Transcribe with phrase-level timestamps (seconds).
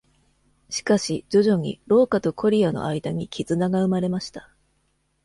[0.71, 4.49] しかし、徐々に、ロウカとコリヤの間に絆が生まれました。